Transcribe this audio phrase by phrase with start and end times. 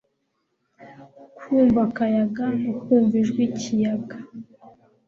[1.43, 4.17] kwumva akayaga no kumva ijwi kiyaga